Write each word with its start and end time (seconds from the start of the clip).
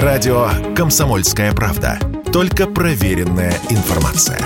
Радио 0.00 0.48
«Комсомольская 0.74 1.52
правда». 1.52 1.98
Только 2.32 2.66
проверенная 2.66 3.52
информация. 3.68 4.38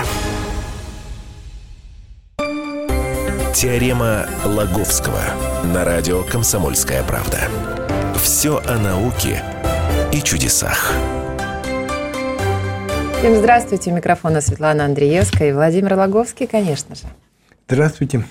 Теорема 3.55 4.25
Лаговского 4.43 5.21
на 5.73 5.85
радио 5.85 6.23
«Комсомольская 6.23 7.01
правда». 7.03 7.37
Все 8.21 8.57
о 8.57 8.77
науке 8.77 9.41
и 10.11 10.21
чудесах. 10.21 10.91
Всем 13.19 13.35
здравствуйте. 13.37 13.91
У 13.91 13.95
микрофона 13.95 14.41
Светлана 14.41 14.83
Андреевская 14.83 15.51
и 15.51 15.53
Владимир 15.53 15.93
Логовский, 15.93 16.45
конечно 16.45 16.93
же. 16.93 17.03
Здравствуйте. 17.69 18.25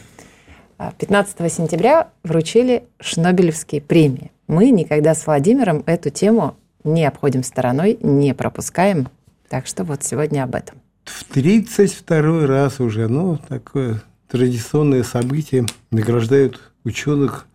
15 0.99 1.37
а, 1.39 1.49
сентября 1.49 2.09
вручили 2.25 2.85
Шнобелевские 3.01 3.81
премии. 3.81 4.31
Мы 4.49 4.69
никогда 4.69 5.15
с 5.15 5.27
Владимиром 5.27 5.83
эту 5.87 6.11
тему 6.11 6.57
не 6.87 7.05
обходим 7.05 7.43
стороной, 7.43 7.99
не 8.01 8.35
пропускаем. 8.35 9.09
Так 9.49 9.67
что 9.67 9.85
вот 9.85 10.03
сегодня 10.03 10.43
об 10.43 10.55
этом. 10.55 10.79
В 11.05 11.25
32 11.25 12.47
раз 12.47 12.81
уже, 12.81 13.09
ну, 13.09 13.39
такое 13.49 14.03
традиционное 14.29 15.03
событие, 15.03 15.67
награждают 15.91 16.73
ученых, 16.85 17.47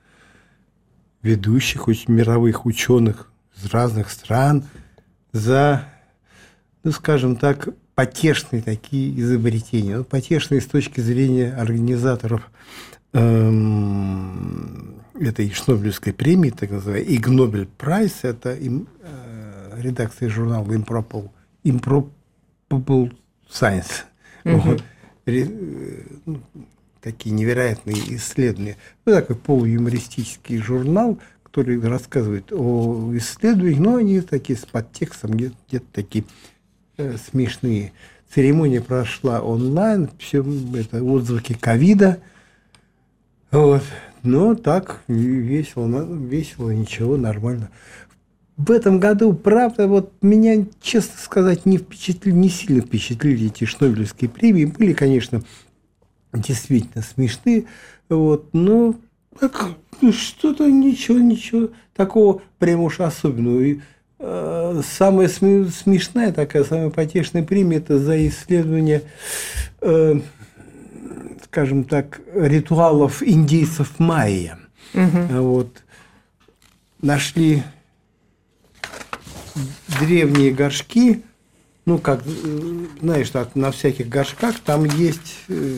ведущих 1.21 1.87
мировых 2.07 2.65
ученых 2.65 3.29
из 3.57 3.71
разных 3.71 4.09
стран 4.09 4.63
за, 5.33 5.83
ну, 6.83 6.91
скажем 6.91 7.35
так, 7.35 7.69
потешные 7.93 8.61
такие 8.61 9.19
изобретения. 9.19 9.97
Ну, 9.97 10.03
потешные 10.03 10.61
с 10.61 10.65
точки 10.65 11.01
зрения 11.01 11.53
организаторов 11.53 12.49
эм, 13.13 15.01
этой 15.19 15.51
Шнобелевской 15.51 16.13
премии, 16.13 16.49
так 16.49 16.71
называемой, 16.71 17.13
Иг 17.13 17.27
Нобель 17.27 17.67
Прайс, 17.77 18.19
это 18.23 18.53
им, 18.53 18.87
редакция 19.77 20.29
журнала 20.29 20.65
Improbable, 20.65 21.29
Improbable 21.63 23.13
Science. 23.49 24.03
Угу. 24.45 24.57
Вот. 24.57 24.83
Ре, 25.25 25.47
э, 25.49 26.03
ну, 26.25 26.39
такие 27.01 27.33
невероятные 27.33 28.15
исследования. 28.15 28.77
Ну, 29.05 29.13
такой 29.13 29.35
полуюмористический 29.35 30.57
журнал, 30.57 31.19
который 31.43 31.79
рассказывает 31.81 32.51
о 32.51 33.11
исследованиях, 33.15 33.79
но 33.79 33.95
они 33.97 34.21
такие 34.21 34.57
с 34.57 34.65
подтекстом, 34.65 35.31
где-то, 35.31 35.55
где 35.67 35.79
такие 35.79 36.25
э, 36.97 37.17
смешные. 37.17 37.93
Церемония 38.33 38.81
прошла 38.81 39.41
онлайн, 39.41 40.09
все 40.17 40.45
это 40.75 41.03
отзвуки 41.03 41.53
ковида. 41.53 42.19
Вот. 43.51 43.83
Но 44.23 44.55
так 44.55 45.01
весело, 45.07 46.05
весело, 46.05 46.69
ничего, 46.69 47.17
нормально. 47.17 47.69
В 48.67 48.69
этом 48.69 48.99
году, 48.99 49.33
правда, 49.33 49.87
вот 49.87 50.13
меня, 50.21 50.65
честно 50.81 51.19
сказать, 51.19 51.65
не, 51.65 51.77
впечатлили, 51.77 52.35
не 52.35 52.49
сильно 52.49 52.81
впечатлили 52.81 53.47
эти 53.47 53.65
Шнобелевские 53.65 54.29
премии. 54.29 54.65
Были, 54.65 54.93
конечно, 54.93 55.41
действительно 56.31 57.03
смешные, 57.03 57.65
вот, 58.07 58.49
но 58.53 58.93
так, 59.39 59.69
ну, 60.01 60.13
что-то 60.13 60.69
ничего, 60.69 61.17
ничего 61.17 61.69
такого 61.95 62.43
прямо 62.59 62.83
уж 62.83 62.99
особенного. 62.99 63.61
И, 63.61 63.79
э, 64.19 64.81
самая 64.85 65.27
смешная 65.27 66.31
такая, 66.31 66.63
самая 66.63 66.91
потешная 66.91 67.41
премия– 67.41 67.77
это 67.77 67.97
за 67.97 68.27
исследование 68.27 69.01
э, 69.81 70.19
скажем 71.45 71.83
так, 71.83 72.21
ритуалов 72.35 73.23
индейцев 73.23 73.97
майя. 73.97 74.59
Угу. 74.93 75.41
Вот. 75.41 75.83
Нашли 77.01 77.63
древние 79.99 80.51
горшки, 80.51 81.23
ну, 81.85 81.97
как, 81.97 82.23
знаешь, 83.01 83.31
на 83.55 83.71
всяких 83.71 84.07
горшках 84.07 84.59
там 84.59 84.85
есть 84.85 85.35
э, 85.47 85.77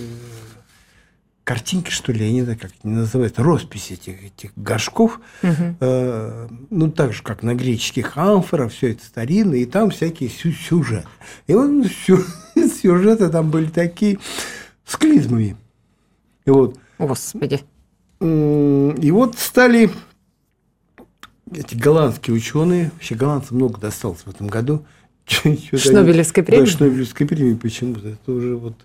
картинки, 1.44 1.92
что 1.92 2.12
ли, 2.12 2.26
я 2.26 2.32
не 2.32 2.42
знаю, 2.44 2.60
как 2.60 2.72
они 2.84 2.94
называются, 2.94 3.44
роспись 3.44 3.92
этих, 3.92 4.24
этих 4.24 4.52
горшков, 4.56 5.20
угу. 5.42 5.76
э, 5.80 6.48
ну, 6.70 6.92
так 6.92 7.14
же, 7.14 7.24
как 7.24 7.44
на 7.44 7.56
греческих 7.56 8.18
амфорах, 8.18 8.72
все 8.72 8.92
это 8.92 9.06
старинное, 9.06 9.60
и 9.60 9.66
там 9.66 9.90
всякие 9.90 10.30
сюжеты. 10.30 11.08
И 11.48 11.54
вот 11.54 11.88
сюжеты 12.82 13.30
там 13.30 13.50
были 13.50 13.70
такие 13.70 14.20
с 14.86 14.96
клизмами. 14.96 15.58
И 16.46 16.50
вот, 16.50 16.78
Господи. 16.98 17.62
И 18.22 19.12
вот 19.12 19.38
стали 19.38 19.90
эти 21.56 21.76
голландские 21.76 22.36
ученые, 22.36 22.92
вообще 22.94 23.16
голландцам 23.16 23.58
много 23.58 23.80
досталось 23.80 24.22
в 24.22 24.30
этом 24.30 24.48
году. 24.48 24.86
Шнобелевской 25.26 26.44
премии? 26.44 26.66
Да, 26.66 26.72
Шнобелевской 26.72 27.28
премии 27.28 27.56
почему-то. 27.56 28.10
Это 28.10 28.32
уже 28.32 28.56
вот, 28.56 28.76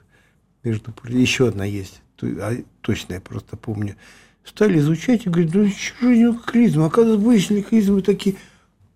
между 0.62 0.92
еще 1.08 1.48
одна 1.48 1.64
есть, 1.64 2.00
а, 2.22 2.56
точно 2.80 3.14
я 3.14 3.20
просто 3.20 3.56
помню. 3.56 3.96
Стали 4.44 4.78
изучать 4.78 5.26
и 5.26 5.28
говорят, 5.28 5.54
ну 5.54 5.68
что 5.68 6.14
же 6.14 6.38
клизма? 6.46 6.86
Оказывается, 6.86 7.24
выяснили 7.24 7.62
клизмы 7.62 8.02
такие 8.02 8.36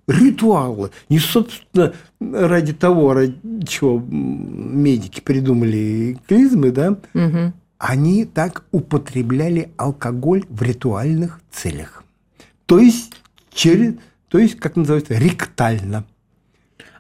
ритуалы. 0.06 0.90
Не, 1.08 1.18
собственно, 1.18 1.94
ради 2.20 2.72
того, 2.72 3.12
ради 3.12 3.36
чего 3.66 3.98
медики 4.00 5.20
придумали 5.20 6.18
клизмы, 6.26 6.70
да, 6.70 6.98
угу 7.12 7.52
они 7.82 8.24
так 8.24 8.64
употребляли 8.70 9.72
алкоголь 9.76 10.44
в 10.48 10.62
ритуальных 10.62 11.40
целях. 11.50 12.04
То 12.66 12.78
есть, 12.78 13.21
через, 13.52 13.94
то 14.28 14.38
есть 14.38 14.58
как 14.58 14.76
называется, 14.76 15.14
ректально. 15.14 16.04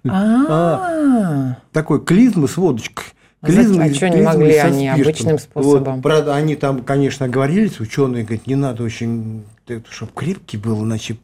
А, 0.08 1.58
такой 1.72 2.04
клизма 2.04 2.46
с 2.46 2.56
водочкой. 2.56 3.06
Клизмы, 3.44 3.84
а 3.84 3.94
что 3.94 4.08
не 4.08 4.22
могли 4.22 4.56
они 4.56 4.88
обычным 4.88 5.38
способом? 5.38 5.94
Вот, 5.96 6.02
правда, 6.02 6.36
они 6.36 6.54
там, 6.54 6.82
конечно, 6.82 7.28
говорились, 7.28 7.80
ученые 7.80 8.22
говорят, 8.22 8.46
не 8.46 8.54
надо 8.54 8.84
очень, 8.84 9.44
чтобы 9.90 10.12
крепкий 10.14 10.58
был, 10.58 10.84
иначе 10.84 11.16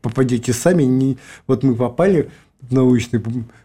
попадете 0.00 0.52
сами. 0.54 0.84
Не... 0.84 1.18
Вот 1.46 1.62
мы 1.62 1.74
попали 1.74 2.30
в 2.62 2.72
научный 2.72 3.22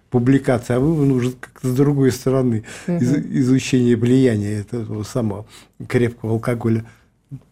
публикации, 0.10 0.74
а 0.74 0.80
вывод 0.80 1.08
нужен 1.08 1.34
как-то 1.40 1.68
с 1.68 1.76
другой 1.76 2.12
стороны 2.12 2.66
угу. 2.88 2.98
из, 2.98 3.14
изучения 3.14 3.96
влияния 3.96 4.60
этого 4.60 5.04
самого 5.04 5.46
крепкого 5.88 6.34
алкоголя. 6.34 6.86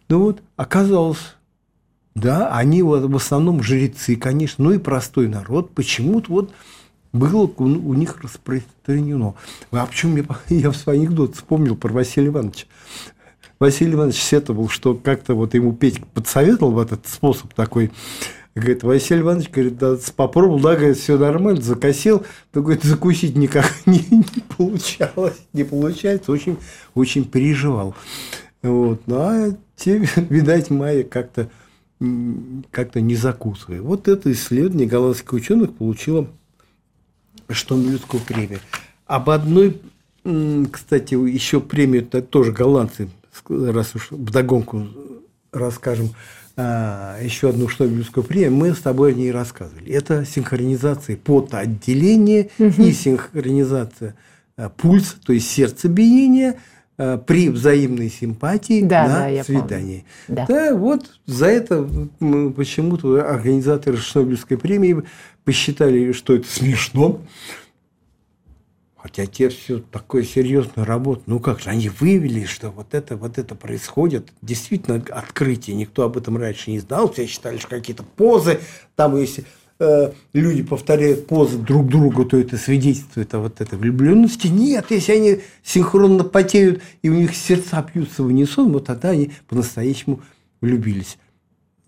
Ну 0.08 0.20
вот, 0.20 0.42
оказалось, 0.56 1.35
да, 2.16 2.48
они 2.48 2.82
вот 2.82 3.04
в 3.04 3.14
основном 3.14 3.62
жрецы, 3.62 4.16
конечно, 4.16 4.64
ну 4.64 4.72
и 4.72 4.78
простой 4.78 5.28
народ, 5.28 5.74
почему-то 5.74 6.32
вот 6.32 6.52
было 7.12 7.42
у, 7.42 7.64
у 7.64 7.94
них 7.94 8.22
распространено. 8.22 9.34
А 9.70 9.84
почему 9.84 10.24
я, 10.48 10.70
в 10.70 10.76
свой 10.76 10.96
анекдот 10.96 11.36
вспомнил 11.36 11.76
про 11.76 11.92
Василия 11.92 12.28
Ивановича. 12.28 12.66
Василий 13.60 13.92
Иванович 13.92 14.16
сетовал, 14.16 14.70
что 14.70 14.94
как-то 14.94 15.34
вот 15.34 15.52
ему 15.52 15.74
Петька 15.74 16.06
подсоветовал 16.14 16.72
в 16.72 16.78
этот 16.78 17.06
способ 17.06 17.52
такой 17.52 17.92
Говорит, 18.54 18.82
Василий 18.84 19.20
Иванович, 19.20 19.50
говорит, 19.50 19.76
да, 19.76 19.98
попробовал, 20.16 20.60
да, 20.60 20.76
говорит, 20.76 20.96
все 20.96 21.18
нормально, 21.18 21.60
закосил, 21.60 22.24
то, 22.52 22.62
говорит, 22.62 22.84
закусить 22.84 23.36
никак 23.36 23.70
не, 23.86 23.98
не 24.08 24.42
получалось, 24.56 25.36
не 25.52 25.64
получается, 25.64 26.32
очень, 26.32 26.56
очень 26.94 27.26
переживал. 27.26 27.94
Вот, 28.62 29.02
ну, 29.04 29.16
а 29.18 29.54
те, 29.76 29.98
видать, 30.30 30.70
Майя 30.70 31.04
как-то 31.04 31.50
как-то 32.70 33.00
не 33.00 33.16
закусывая. 33.16 33.80
Вот 33.80 34.08
это 34.08 34.30
исследование 34.32 34.86
голландских 34.86 35.32
ученых 35.32 35.74
получило 35.74 36.28
Штомлюдскую 37.48 38.22
премию. 38.22 38.60
Об 39.06 39.30
одной, 39.30 39.80
кстати, 40.70 41.14
еще 41.14 41.60
премию, 41.60 42.02
это 42.02 42.20
тоже 42.20 42.52
голландцы, 42.52 43.08
раз 43.48 43.94
уж 43.94 44.10
вдогонку 44.10 44.88
расскажем, 45.52 46.10
а, 46.56 47.18
еще 47.22 47.50
одну 47.50 47.68
Шнобелевскую 47.68 48.24
премию, 48.24 48.52
мы 48.52 48.74
с 48.74 48.78
тобой 48.78 49.12
о 49.12 49.14
ней 49.14 49.30
рассказывали. 49.30 49.92
Это 49.92 50.24
синхронизация 50.24 51.16
потоотделения 51.16 52.48
угу. 52.58 52.82
и 52.82 52.92
синхронизация 52.92 54.16
а, 54.56 54.70
пульса, 54.70 55.16
то 55.24 55.32
есть 55.32 55.50
сердцебиения 55.50 56.56
при 56.96 57.50
взаимной 57.50 58.08
симпатии 58.08 58.82
да, 58.82 59.06
на 59.06 59.36
да, 59.36 59.44
свидании. 59.44 60.04
Да. 60.28 60.46
да, 60.46 60.74
вот 60.74 61.18
за 61.26 61.46
это 61.46 61.86
почему-то 62.56 63.28
организаторы 63.28 63.98
Шнобелевской 63.98 64.56
премии 64.56 65.02
посчитали, 65.44 66.12
что 66.12 66.34
это 66.34 66.48
смешно. 66.48 67.20
Хотя 69.06 69.26
те 69.26 69.48
все 69.50 69.78
такое 69.78 70.24
серьезную 70.24 70.84
работу. 70.84 71.22
Ну 71.26 71.38
как 71.38 71.60
же, 71.60 71.70
они 71.70 71.88
выявили, 71.88 72.44
что 72.44 72.70
вот 72.70 72.92
это, 72.92 73.16
вот 73.16 73.38
это 73.38 73.54
происходит. 73.54 74.32
Действительно 74.42 74.96
открытие. 75.10 75.76
Никто 75.76 76.02
об 76.02 76.16
этом 76.16 76.36
раньше 76.36 76.72
не 76.72 76.80
знал. 76.80 77.12
Все 77.12 77.26
считали, 77.26 77.58
что 77.58 77.68
какие-то 77.68 78.02
позы. 78.02 78.58
Там, 78.96 79.16
если 79.16 79.44
э, 79.44 79.46
люди 80.32 80.62
повторяют 80.62 81.26
позы 81.26 81.58
друг 81.58 81.88
другу, 81.88 82.24
то 82.24 82.38
это 82.38 82.56
свидетельствует 82.56 83.34
о 83.34 83.40
вот 83.40 83.60
этой 83.60 83.78
влюбленности. 83.78 84.46
Нет, 84.46 84.86
если 84.90 85.12
они 85.12 85.40
синхронно 85.62 86.24
потеют, 86.24 86.82
и 87.02 87.10
у 87.10 87.14
них 87.14 87.34
сердца 87.34 87.82
пьются 87.82 88.22
в 88.22 88.26
унисон, 88.26 88.72
вот 88.72 88.86
тогда 88.86 89.10
они 89.10 89.32
по-настоящему 89.48 90.20
влюбились. 90.60 91.18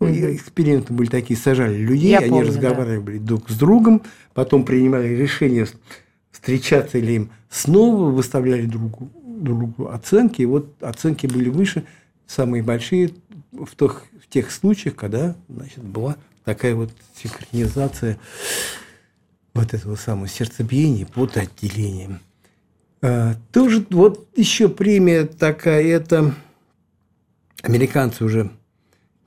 Угу. 0.01 0.11
Эксперименты 0.11 0.93
были 0.93 1.09
такие, 1.09 1.39
сажали 1.39 1.77
людей, 1.77 2.11
Я 2.11 2.19
они 2.19 2.31
помню, 2.31 2.49
разговаривали 2.49 3.19
друг 3.19 3.51
с 3.51 3.59
другом, 3.59 4.03
потом 4.33 4.65
принимали 4.65 5.09
решение, 5.09 5.67
встречаться 6.31 6.99
ли 6.99 7.17
им 7.17 7.31
снова, 7.51 8.11
выставляли 8.11 8.67
другу, 8.67 9.11
другу 9.25 9.89
оценки, 9.89 10.43
и 10.43 10.47
вот 10.47 10.75
оценки 10.83 11.27
были 11.27 11.49
выше, 11.49 11.85
самые 12.27 12.63
большие 12.63 13.11
в 13.51 13.75
тех, 13.77 14.05
в 14.23 14.29
тех 14.29 14.51
случаях, 14.53 14.95
когда 14.95 15.35
значит, 15.49 15.83
была 15.83 16.17
такая 16.49 16.75
вот 16.75 16.91
синхронизация 17.15 18.19
вот 19.53 19.75
этого 19.75 19.97
самого 19.97 20.29
сердцебиения 20.29 21.05
под 21.05 21.37
отделением. 21.37 22.21
А, 23.03 23.35
тоже 23.53 23.85
вот 23.91 24.27
еще 24.35 24.71
премия 24.71 25.25
такая, 25.27 25.85
это 25.85 26.35
американцы 27.61 28.25
уже 28.25 28.51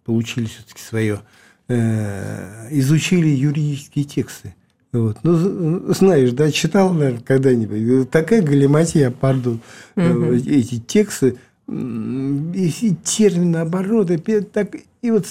получили 0.03 0.45
все-таки 0.45 0.81
свое, 0.81 1.21
э, 1.67 2.69
изучили 2.71 3.27
юридические 3.27 4.05
тексты. 4.05 4.55
Вот. 4.91 5.19
Ну, 5.21 5.93
знаешь, 5.93 6.31
да, 6.31 6.51
читал, 6.51 6.91
наверное, 6.91 7.21
когда-нибудь. 7.21 8.09
Такая 8.09 8.41
галиматья, 8.41 9.11
пардон, 9.11 9.61
угу. 9.95 10.33
эти 10.33 10.79
тексты, 10.79 11.37
эти 11.67 12.95
термины, 12.95 13.57
обороты, 13.57 14.17
так, 14.41 14.75
и 15.03 15.11
вот 15.11 15.27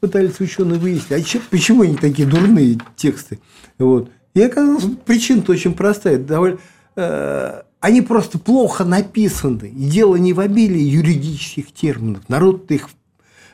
пытались 0.00 0.40
ученые 0.40 0.78
выяснить, 0.78 1.12
а 1.12 1.22
че, 1.22 1.40
почему 1.50 1.82
они 1.82 1.96
такие 1.96 2.26
дурные 2.28 2.78
тексты. 2.96 3.38
Вот. 3.78 4.10
И 4.34 4.40
оказалось, 4.40 4.84
причина-то 5.04 5.52
очень 5.52 5.74
простая. 5.74 6.18
Довольно, 6.18 6.58
э, 6.96 7.62
они 7.80 8.02
просто 8.02 8.38
плохо 8.38 8.84
написаны. 8.84 9.66
И 9.66 9.88
дело 9.88 10.16
не 10.16 10.32
в 10.32 10.40
обилии 10.40 10.80
юридических 10.80 11.72
терминов. 11.72 12.28
Народ 12.28 12.70
их 12.70 12.88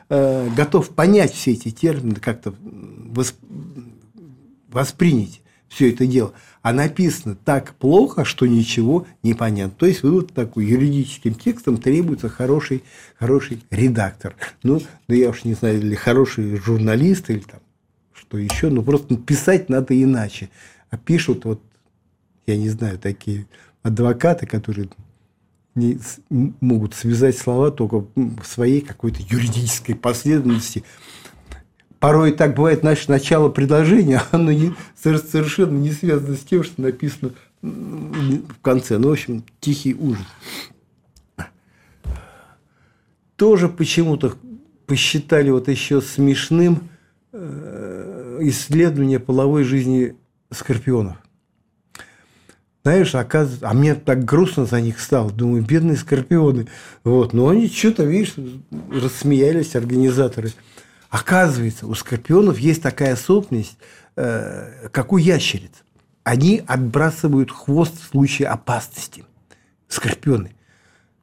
э, 0.09 0.49
готов 0.55 0.89
понять 0.89 1.33
все 1.33 1.53
эти 1.53 1.71
термины, 1.71 2.15
как-то 2.15 2.53
восп... 2.61 3.35
воспринять 4.69 5.41
все 5.67 5.91
это 5.91 6.05
дело. 6.05 6.33
А 6.65 6.73
написано 6.73 7.35
так 7.35 7.75
плохо, 7.75 8.25
что 8.25 8.47
ничего 8.47 9.05
не 9.21 9.35
понятно. 9.35 9.75
То 9.77 9.85
есть 9.85 10.01
вот 10.01 10.33
такой 10.33 10.65
юридическим 10.65 11.35
текстом 11.35 11.77
требуется 11.77 12.27
хороший, 12.27 12.83
хороший 13.19 13.61
редактор. 13.69 14.35
Ну, 14.63 14.81
да 15.07 15.13
я 15.13 15.29
уж 15.29 15.43
не 15.43 15.53
знаю, 15.53 15.77
или 15.77 15.93
хороший 15.93 16.57
журналист, 16.57 17.29
или 17.29 17.37
там 17.37 17.59
что 18.13 18.39
еще. 18.39 18.71
Ну, 18.71 18.81
просто 18.81 19.15
писать 19.15 19.69
надо 19.69 19.93
иначе. 20.01 20.49
А 20.89 20.97
пишут 20.97 21.45
вот, 21.45 21.61
я 22.47 22.57
не 22.57 22.69
знаю, 22.69 22.97
такие 22.97 23.45
адвокаты, 23.83 24.47
которые 24.47 24.89
не 25.75 25.99
могут 26.61 26.95
связать 26.95 27.37
слова 27.37 27.69
только 27.69 28.07
в 28.15 28.43
своей 28.43 28.81
какой-то 28.81 29.19
юридической 29.21 29.93
последовательности. 29.93 30.83
Порой 32.05 32.33
так 32.33 32.53
бывает, 32.53 32.81
значит, 32.81 33.09
начало 33.09 33.49
предложения, 33.49 34.21
оно 34.31 34.51
не, 34.51 34.75
совершенно 34.95 35.75
не 35.75 35.89
связано 35.89 36.35
с 36.35 36.41
тем, 36.41 36.63
что 36.63 36.79
написано 36.79 37.31
в 37.63 38.61
конце. 38.61 38.99
Ну, 38.99 39.09
в 39.09 39.13
общем, 39.13 39.43
тихий 39.59 39.95
ужас. 39.95 40.23
Тоже 43.35 43.69
почему-то 43.69 44.35
посчитали 44.85 45.49
вот 45.49 45.67
еще 45.67 45.99
смешным 45.99 46.89
э, 47.33 48.37
исследование 48.41 49.19
половой 49.19 49.63
жизни 49.63 50.15
скорпионов. 50.51 51.17
Знаешь, 52.83 53.15
оказывается, 53.15 53.67
а 53.67 53.73
мне 53.73 53.95
так 53.95 54.25
грустно 54.25 54.67
за 54.67 54.79
них 54.79 54.99
стало. 54.99 55.31
Думаю, 55.31 55.63
бедные 55.63 55.97
скорпионы. 55.97 56.67
Вот. 57.03 57.33
Но 57.33 57.49
они 57.49 57.67
что-то, 57.67 58.03
видишь, 58.03 58.35
рассмеялись 58.91 59.75
организаторы. 59.75 60.51
Оказывается, 61.15 61.87
у 61.87 61.93
скорпионов 61.93 62.59
есть 62.59 62.81
такая 62.81 63.13
особенность, 63.13 63.77
э, 64.17 64.89
как 64.91 65.13
у 65.13 65.17
ящериц. 65.17 65.71
Они 66.25 66.61
отбрасывают 66.67 67.51
хвост 67.51 67.93
в 68.01 68.09
случае 68.11 68.49
опасности. 68.49 69.23
Скорпионы. 69.87 70.51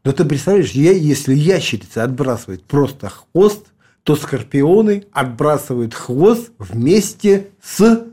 Но 0.03 0.13
ты 0.13 0.25
представляешь, 0.25 0.71
если 0.71 1.35
ящерица 1.35 2.05
отбрасывает 2.05 2.65
просто 2.65 3.11
хвост, 3.11 3.67
то 4.03 4.17
скорпионы 4.17 5.05
отбрасывают 5.13 5.93
хвост 5.93 6.53
вместе 6.59 7.49
с, 7.63 8.07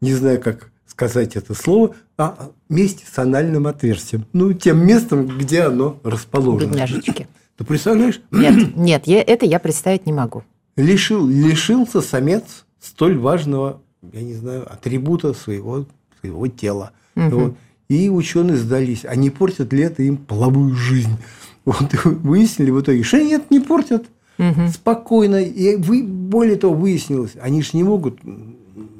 не 0.00 0.14
знаю, 0.14 0.40
как 0.40 0.70
сказать 0.86 1.34
это 1.34 1.54
слово, 1.54 1.96
а 2.16 2.50
вместе 2.68 3.04
с 3.12 3.18
анальным 3.18 3.66
отверстием. 3.66 4.24
Ну, 4.32 4.52
тем 4.52 4.86
местом, 4.86 5.26
где 5.26 5.62
оно 5.62 5.98
расположено. 6.04 6.70
Бедняжечки. 6.70 7.26
Ты 7.56 7.64
представляешь? 7.64 8.20
Нет, 8.30 8.76
нет, 8.76 9.08
я, 9.08 9.20
это 9.20 9.46
я 9.46 9.58
представить 9.58 10.06
не 10.06 10.12
могу. 10.12 10.44
Лишил, 10.76 11.26
лишился 11.26 12.00
самец 12.00 12.64
столь 12.80 13.18
важного, 13.18 13.80
я 14.12 14.22
не 14.22 14.34
знаю, 14.34 14.70
атрибута 14.72 15.34
своего, 15.34 15.86
своего 16.20 16.46
тела. 16.48 16.92
Угу. 17.14 17.28
Вот. 17.30 17.56
И 17.88 18.08
ученые 18.08 18.56
сдались, 18.56 19.04
а 19.04 19.14
не 19.16 19.30
портят 19.30 19.72
ли 19.72 19.82
это 19.82 20.02
им 20.02 20.16
половую 20.16 20.74
жизнь? 20.74 21.16
Вот 21.64 21.92
выяснили 22.02 22.72
в 22.72 22.80
итоге, 22.80 23.04
что 23.04 23.22
нет, 23.22 23.52
не 23.52 23.60
портят. 23.60 24.06
Угу. 24.36 24.68
Спокойно. 24.74 25.36
И 25.36 25.76
вы, 25.76 26.02
более 26.02 26.56
того, 26.56 26.74
выяснилось, 26.74 27.36
они 27.40 27.62
же 27.62 27.70
не 27.74 27.84
могут 27.84 28.18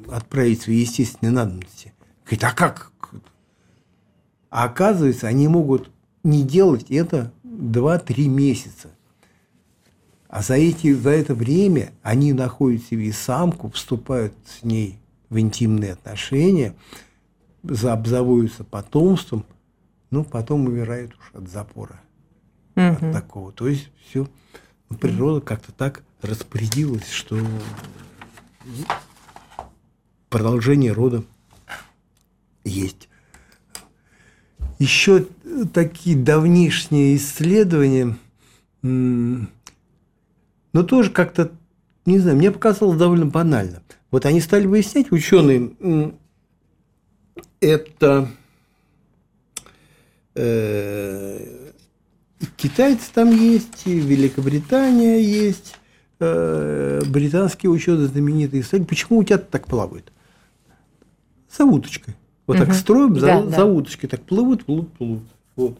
отправить 0.09 0.61
свои 0.61 0.77
естественные 0.77 1.33
надобности. 1.33 1.91
Говорит, 2.23 2.43
а 2.45 2.51
как? 2.51 2.91
А 4.49 4.63
оказывается, 4.65 5.27
они 5.27 5.49
могут 5.49 5.89
не 6.23 6.43
делать 6.43 6.85
это 6.89 7.33
2-3 7.43 8.27
месяца. 8.27 8.91
А 10.33 10.41
за, 10.41 10.55
эти, 10.55 10.91
за 10.91 11.11
это 11.11 11.35
время 11.35 11.93
они 12.01 12.33
находят 12.33 12.83
себе 12.83 13.13
самку, 13.13 13.69
вступают 13.69 14.33
с 14.47 14.63
ней 14.63 14.97
в 15.29 15.37
интимные 15.37 15.93
отношения, 15.93 16.73
обзаводятся 17.61 18.63
потомством, 18.63 19.45
ну, 20.09 20.23
потом 20.23 20.65
умирают 20.65 21.13
уж 21.13 21.39
от 21.39 21.47
запора. 21.47 22.01
Угу. 22.75 22.83
От 22.83 23.11
такого. 23.13 23.51
То 23.51 23.67
есть 23.67 23.91
все. 24.09 24.27
Ну, 24.89 24.97
природа 24.97 25.39
как-то 25.39 25.71
так 25.71 26.01
распорядилась, 26.23 27.11
что 27.11 27.37
продолжение 30.29 30.93
рода 30.93 31.23
есть. 32.63 33.07
Еще 34.79 35.27
такие 35.75 36.17
давнишние 36.17 37.17
исследования, 37.17 38.17
но 40.73 40.83
тоже 40.83 41.09
как-то, 41.11 41.51
не 42.05 42.19
знаю, 42.19 42.37
мне 42.37 42.51
показалось 42.51 42.97
довольно 42.97 43.25
банально. 43.25 43.81
Вот 44.11 44.25
они 44.25 44.41
стали 44.41 44.67
выяснять, 44.67 45.11
ученые, 45.11 45.71
это 47.61 48.27
э, 50.35 51.71
китайцы 52.57 53.05
там 53.13 53.31
есть, 53.31 53.85
Великобритания 53.85 55.19
есть, 55.21 55.75
э, 56.19 57.01
британские 57.07 57.71
ученые 57.71 58.07
знаменитые. 58.07 58.63
Почему 58.85 59.19
у 59.19 59.23
тебя 59.23 59.37
так 59.37 59.67
плавают? 59.67 60.11
за 61.57 61.65
уточкой. 61.65 62.15
Вот 62.47 62.57
угу. 62.57 62.65
так 62.65 62.75
строим 62.75 63.19
за, 63.19 63.27
да, 63.27 63.43
за 63.43 63.57
да. 63.57 63.65
уточкой, 63.65 64.09
так 64.09 64.21
плывут, 64.21 64.65
плывут, 64.65 64.91
плывут. 64.93 65.23
Вот. 65.55 65.77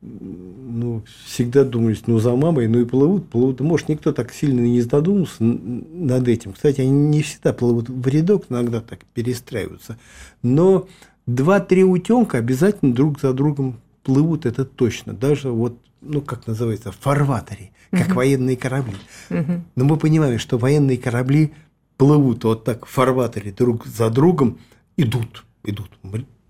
Ну, 0.00 1.02
всегда 1.26 1.64
думаешь, 1.64 2.02
ну, 2.06 2.18
за 2.18 2.34
мамой, 2.36 2.68
ну 2.68 2.80
и 2.80 2.84
плывут, 2.84 3.28
плывут. 3.28 3.60
Может, 3.60 3.88
никто 3.88 4.12
так 4.12 4.32
сильно 4.32 4.60
не 4.60 4.80
задумался 4.80 5.42
над 5.42 6.28
этим. 6.28 6.52
Кстати, 6.52 6.80
они 6.80 6.90
не 6.90 7.22
всегда 7.22 7.52
плывут 7.52 7.88
в 7.88 8.06
рядок, 8.06 8.44
иногда 8.48 8.80
так 8.80 9.04
перестраиваются. 9.14 9.98
Но 10.42 10.86
два-три 11.26 11.82
утенка 11.82 12.38
обязательно 12.38 12.94
друг 12.94 13.20
за 13.20 13.32
другом 13.32 13.80
плывут, 14.04 14.46
это 14.46 14.64
точно. 14.64 15.14
Даже 15.14 15.50
вот, 15.50 15.76
ну, 16.00 16.20
как 16.20 16.46
называется, 16.46 16.92
фарватере, 16.92 17.72
как 17.90 18.08
угу. 18.08 18.14
военные 18.16 18.56
корабли. 18.56 18.96
Угу. 19.30 19.62
Но 19.74 19.84
мы 19.84 19.96
понимаем, 19.96 20.38
что 20.38 20.58
военные 20.58 20.98
корабли– 20.98 21.52
плывут 21.98 22.44
вот 22.44 22.64
так 22.64 22.86
в 22.86 22.88
фарватере 22.88 23.52
друг 23.52 23.84
за 23.84 24.08
другом, 24.08 24.58
идут, 24.96 25.44
идут. 25.64 25.90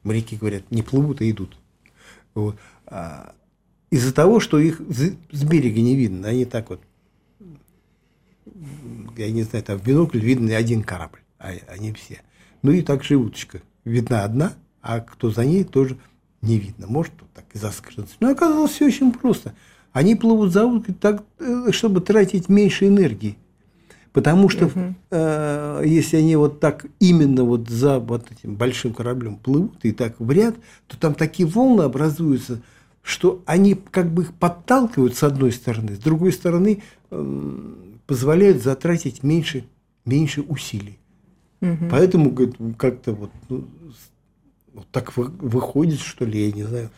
Моряки 0.04 0.36
говорят, 0.36 0.70
не 0.70 0.82
плывут, 0.82 1.20
а 1.20 1.28
идут. 1.28 1.56
Вот. 2.34 2.56
А 2.90 3.35
из-за 3.90 4.12
того, 4.12 4.40
что 4.40 4.59
их 4.59 4.80
с 4.88 5.45
берега 5.45 5.80
не 5.80 5.95
видно, 5.95 6.28
они 6.28 6.45
так 6.45 6.71
вот, 6.71 6.80
я 9.16 9.30
не 9.30 9.42
знаю, 9.42 9.64
там 9.64 9.78
в 9.78 9.85
бинокль 9.85 10.21
видно 10.21 10.57
один 10.57 10.83
корабль, 10.83 11.21
а 11.38 11.52
они 11.68 11.92
все. 11.92 12.21
Ну 12.62 12.73
и 12.73 12.83
так 12.83 13.04
же 13.04 13.16
уточка. 13.16 13.62
Видна 13.85 14.25
одна, 14.25 14.54
а 14.83 15.00
кто 15.00 15.30
за 15.30 15.45
ней 15.45 15.64
тоже 15.64 15.97
не 16.42 16.59
видно. 16.59 16.87
Может, 16.87 17.12
вот 17.21 17.30
так 17.33 17.45
и 17.52 17.59
заскрыться. 17.59 18.16
Но 18.21 18.30
оказалось 18.30 18.73
все 18.73 18.87
очень 18.87 19.12
просто. 19.12 19.54
Они 19.92 20.14
плывут 20.14 20.52
за 20.52 20.66
уткой 20.66 20.95
так, 20.95 21.25
э, 21.38 21.68
чтобы 21.73 22.00
тратить 22.00 22.49
меньше 22.49 22.87
энергии. 22.87 23.38
Потому 24.12 24.49
что 24.49 24.66
угу. 24.66 24.95
э, 25.11 25.83
если 25.87 26.16
они 26.16 26.37
вот 26.37 26.61
так 26.61 26.87
именно 26.99 27.45
вот 27.45 27.68
за 27.68 27.99
вот 27.99 28.30
этим 28.30 28.57
большим 28.57 28.92
кораблем 28.92 29.37
плывут 29.37 29.85
и 29.85 29.92
так 29.92 30.18
в 30.18 30.30
ряд, 30.30 30.57
то 30.87 30.99
там 30.99 31.14
такие 31.14 31.49
волны 31.49 31.83
образуются, 31.83 32.61
что 33.08 33.42
они 33.46 33.74
как 33.74 34.10
бы 34.12 34.24
их 34.24 34.34
подталкивают 34.34 35.16
с 35.16 35.22
одной 35.22 35.50
стороны, 35.50 35.94
с 35.94 35.98
другой 35.98 36.30
стороны 36.30 36.82
э, 37.10 37.72
позволяют 38.06 38.62
затратить 38.62 39.22
меньше, 39.22 39.64
меньше 40.04 40.42
усилий. 40.42 40.98
Угу. 41.62 41.88
Поэтому 41.90 42.36
как-то 42.76 43.14
вот, 43.14 43.30
ну, 43.48 43.66
вот 44.74 44.86
так 44.92 45.16
выходит, 45.16 46.00
что 46.00 46.26
ли, 46.26 46.48
я 46.48 46.52
не 46.52 46.64
знаю. 46.64 46.90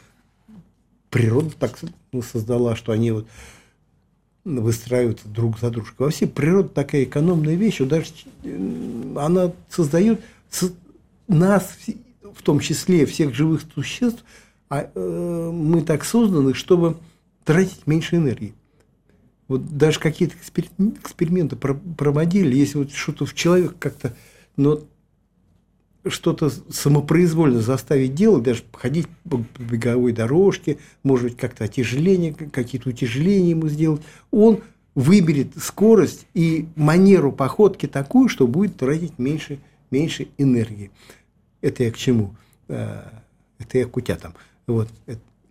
Природа 1.11 1.53
так 1.57 1.79
ну, 2.11 2.23
создала, 2.23 2.75
что 2.75 2.91
они 2.91 3.13
вот 3.13 3.29
выстраиваются 4.45 5.29
друг 5.29 5.61
за 5.61 5.71
дружкой. 5.71 6.07
Вообще 6.07 6.27
природа 6.27 6.71
такая 6.71 7.05
экономная 7.05 7.55
вещь, 7.55 7.79
даже 7.79 8.11
она 9.17 9.53
создает 9.69 10.21
нас, 11.29 11.73
в 12.35 12.43
том 12.43 12.59
числе 12.59 13.07
всех 13.07 13.33
живых 13.33 13.63
существ, 13.73 14.25
а, 14.71 14.91
э, 14.95 15.51
мы 15.53 15.83
так 15.83 16.05
созданы, 16.05 16.55
чтобы 16.55 16.97
тратить 17.45 17.87
меньше 17.87 18.17
энергии. 18.17 18.55
Вот 19.49 19.77
даже 19.77 19.99
какие-то 19.99 20.37
эксперименты 20.37 21.57
проводили, 21.57 22.57
если 22.57 22.79
вот 22.79 22.93
что-то 22.93 23.27
в 23.27 23.35
человек 23.35 23.75
как-то, 23.81 24.15
но 24.57 24.85
что-то 26.07 26.51
самопроизвольно 26.51 27.61
заставить 27.61 28.15
делать, 28.15 28.45
даже 28.45 28.63
ходить 28.73 29.09
по 29.29 29.45
беговой 29.59 30.13
дорожке, 30.13 30.79
может 31.03 31.31
быть, 31.31 31.37
как-то 31.37 31.65
отяжеление, 31.65 32.33
какие-то 32.33 32.91
утяжеления 32.91 33.51
ему 33.51 33.69
сделать, 33.69 34.03
он 34.31 34.61
выберет 34.95 35.49
скорость 35.61 36.27
и 36.33 36.69
манеру 36.77 37.33
походки 37.33 37.87
такую, 37.87 38.29
что 38.29 38.47
будет 38.47 38.77
тратить 38.77 39.19
меньше, 39.19 39.59
меньше 39.91 40.29
энергии. 40.39 40.93
Это 41.61 41.83
я 41.83 41.91
к 41.91 41.97
чему? 41.97 42.37
Э, 42.69 43.03
это 43.59 43.79
я 43.79 43.87
к 43.87 43.97
утятам. 43.97 44.35
Вот 44.67 44.89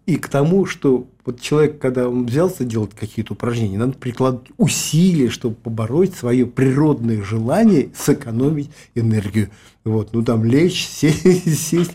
и 0.10 0.16
к 0.16 0.28
тому, 0.28 0.66
что 0.66 1.08
вот 1.24 1.40
человек, 1.40 1.78
когда 1.78 2.10
он 2.10 2.26
взялся 2.26 2.64
делать 2.64 2.96
какие-то 3.00 3.34
упражнения, 3.34 3.78
надо 3.78 3.94
прикладывать 3.94 4.48
усилия, 4.58 5.30
чтобы 5.30 5.54
побороть 5.54 6.16
свое 6.16 6.48
природное 6.48 7.22
желание 7.22 7.90
сэкономить 7.96 8.72
энергию. 8.96 9.52
Вот, 9.84 10.12
ну 10.14 10.24
там 10.24 10.44
лечь, 10.46 10.88
сесть. 10.92 11.60
сесть. 11.60 11.92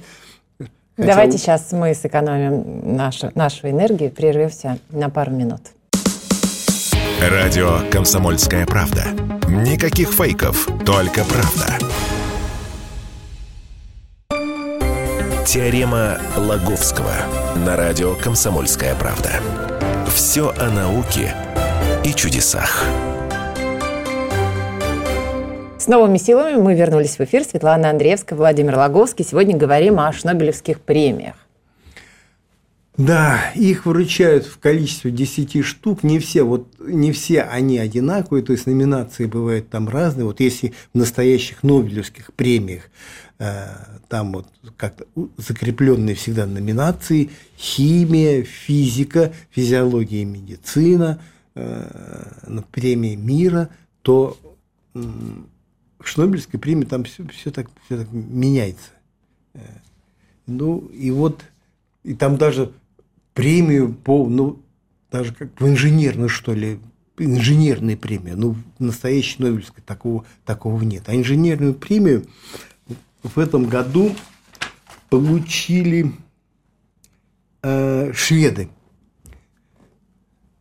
Хотя... 0.97 1.09
Давайте 1.09 1.39
сейчас 1.39 1.73
мы 1.73 1.93
сэкономим 1.93 2.95
нашу, 2.95 3.33
нашу 3.35 3.69
энергию, 3.69 4.13
прервемся 4.13 4.79
на 4.91 5.11
пару 5.11 5.33
минут. 5.33 5.63
Радио 7.21 7.81
«Комсомольская 7.91 8.65
правда». 8.65 9.07
Никаких 9.49 10.13
фейков, 10.13 10.69
только 10.87 11.25
правда. 11.25 11.79
Теорема 15.47 16.19
Лаговского 16.39 17.13
на 17.67 17.77
радио 17.77 18.15
«Комсомольская 18.15 18.95
правда». 18.95 19.31
Все 20.09 20.49
о 20.59 20.71
науке 20.71 21.35
и 22.03 22.15
чудесах. 22.15 22.83
С 25.79 25.87
новыми 25.87 26.17
силами 26.17 26.57
мы 26.57 26.75
вернулись 26.75 27.19
в 27.19 27.21
эфир. 27.21 27.45
Светлана 27.45 27.91
Андреевская, 27.91 28.39
Владимир 28.39 28.77
Лаговский. 28.77 29.23
Сегодня 29.23 29.55
говорим 29.55 30.01
о 30.01 30.11
Шнобелевских 30.15 30.81
премиях. 30.81 31.35
Да, 32.97 33.51
их 33.57 33.87
вручают 33.87 34.47
в 34.47 34.59
количестве 34.59 35.11
10 35.11 35.65
штук. 35.65 36.05
Не 36.05 36.21
все, 36.21 36.45
вот, 36.45 36.69
не 36.79 37.11
все 37.11 37.43
они 37.43 37.79
одинаковые, 37.79 38.43
то 38.45 38.53
есть 38.53 38.67
номинации 38.67 39.27
бывают 39.27 39.69
там 39.69 39.89
разные. 39.89 40.25
Вот 40.25 40.41
если 40.41 40.73
в 40.95 40.99
настоящих 40.99 41.65
Нобелевских 41.65 42.33
премиях 42.33 42.85
там 43.37 44.33
вот 44.33 44.47
как-то 44.77 45.07
закрепленные 45.37 46.15
всегда 46.15 46.47
номинации 46.47 47.31
химия, 47.59 48.45
физика, 48.45 49.33
физиология 49.51 50.23
и 50.23 50.25
медицина, 50.25 51.21
э, 51.57 52.61
премия 52.71 53.17
мира, 53.17 53.71
то 54.03 54.39
в 54.95 56.09
Шнобелевской 56.09 56.61
премии 56.61 56.85
там 56.85 57.05
все, 57.05 57.27
все, 57.29 57.51
так, 57.51 57.69
все 57.87 57.99
так 57.99 58.13
меняется. 58.13 58.91
Э, 59.55 59.61
ну, 60.47 60.79
и 60.93 61.11
вот, 61.11 61.43
и 62.03 62.15
там 62.15 62.37
даже 62.37 62.73
премию 63.33 63.93
по, 63.93 64.29
ну, 64.29 64.61
даже 65.11 65.35
как 65.35 65.61
в 65.61 65.67
инженерную, 65.67 66.29
что 66.29 66.53
ли, 66.53 66.79
инженерная 67.19 67.97
премия. 67.97 68.35
Ну, 68.37 68.57
настоящей 68.79 69.43
Нобелевской 69.43 69.83
такого, 69.85 70.25
такого 70.45 70.83
нет. 70.83 71.05
А 71.07 71.15
инженерную 71.15 71.75
премию 71.75 72.27
в 73.25 73.39
этом 73.39 73.65
году 73.69 74.15
получили 75.09 76.13
э, 77.63 78.13
шведы 78.13 78.69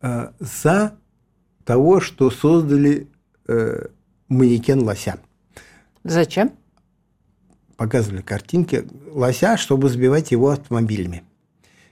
э, 0.00 0.30
за 0.40 0.94
того, 1.64 2.00
что 2.00 2.30
создали 2.30 3.08
э, 3.46 3.86
манекен 4.28 4.82
лося. 4.82 5.18
Зачем? 6.02 6.52
Показывали 7.76 8.22
картинки 8.22 8.86
лося, 9.10 9.56
чтобы 9.56 9.88
сбивать 9.88 10.30
его 10.30 10.50
автомобилями. 10.50 11.22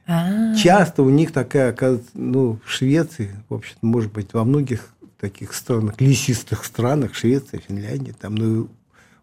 А-а-а. 0.07 0.57
Часто 0.57 1.02
у 1.02 1.11
них 1.11 1.33
такая, 1.33 1.71
оказывается, 1.71 2.11
ну, 2.14 2.59
в 2.64 2.71
Швеции, 2.71 3.37
в 3.49 3.55
общем 3.55 3.76
может 3.83 4.12
быть, 4.12 4.33
во 4.33 4.45
многих 4.45 4.95
таких 5.21 5.55
странах, 5.55 6.00
лесистых 6.00 6.64
странах, 6.64 7.14
Швеция, 7.14 7.61
Финляндия, 7.61 8.12
там, 8.12 8.35
ну, 8.35 8.69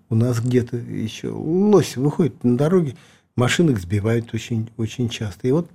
у 0.10 0.16
нас 0.16 0.40
где-то 0.40 0.78
еще 0.78 1.30
лось 1.30 1.96
выходит 1.96 2.44
на 2.44 2.58
дороге, 2.58 2.96
машины 3.36 3.76
сбивают 3.76 4.34
очень, 4.34 4.70
очень 4.78 5.10
часто. 5.10 5.48
И 5.48 5.52
вот 5.52 5.70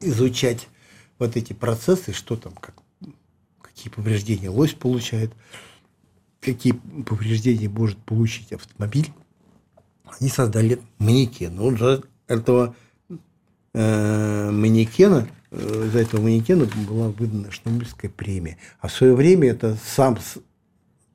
изучать 0.00 0.68
вот 1.18 1.36
эти 1.36 1.52
процессы, 1.52 2.12
что 2.12 2.36
там, 2.36 2.52
как, 2.54 2.74
какие 3.60 3.90
повреждения 3.90 4.50
лось 4.50 4.74
получает, 4.74 5.32
какие 6.40 6.72
повреждения 7.06 7.68
может 7.68 7.98
получить 7.98 8.52
автомобиль, 8.52 9.10
они 10.20 10.28
создали 10.28 10.80
манекен. 10.98 11.56
Вот 11.56 11.78
за 11.78 12.02
этого 12.26 12.76
э, 13.72 14.50
манекена, 14.50 15.28
э, 15.50 15.90
за 15.92 16.00
этого 16.00 16.20
манекена 16.20 16.66
была 16.86 17.08
выдана 17.08 17.50
Шнобелевская 17.50 18.10
премия. 18.10 18.58
А 18.80 18.88
в 18.88 18.92
свое 18.92 19.14
время 19.14 19.50
это 19.50 19.76
сам 19.82 20.18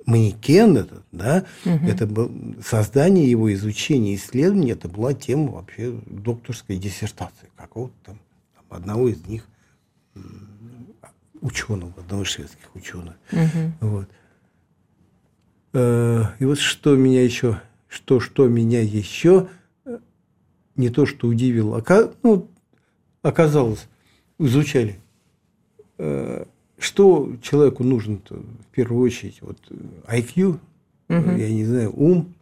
манекен 0.10 0.78
этот, 0.78 1.04
да, 1.12 1.46
угу. 1.66 1.86
это 1.86 2.08
был 2.08 2.32
создание 2.66 3.30
его, 3.30 3.54
изучение, 3.54 4.16
исследование, 4.16 4.74
это 4.74 4.90
была 4.90 5.14
тема 5.14 5.52
вообще 5.52 5.92
докторской 6.08 6.78
диссертации 6.78 7.50
какого-то 7.56 7.94
там, 8.06 8.20
одного 8.70 9.08
из 9.10 9.26
них 9.28 9.48
ученого, 11.42 11.94
одного 11.98 12.24
из 12.24 12.30
шведских 12.30 12.76
ученых. 12.76 13.16
Угу. 13.32 13.90
Вот. 13.90 14.10
Э, 15.74 16.24
и 16.40 16.46
вот 16.46 16.60
что 16.60 16.96
меня 16.96 17.24
еще, 17.24 17.62
что, 17.88 18.20
что 18.20 18.48
меня 18.48 18.82
еще 18.82 19.48
э, 19.86 20.00
не 20.76 20.90
то, 20.90 21.06
что 21.06 21.28
удивило, 21.28 21.84
ну, 22.24 22.50
оказалось, 23.22 23.88
изучали 24.40 25.00
э, 25.98 26.46
что 26.80 27.36
человеку 27.42 27.84
нужно 27.84 28.20
в 28.30 28.66
первую 28.72 29.06
очередь? 29.06 29.40
Вот 29.42 29.58
IQ, 30.08 30.48
угу. 30.48 30.60
я 31.10 31.50
не 31.52 31.66
знаю, 31.66 31.94
ум 31.96 32.34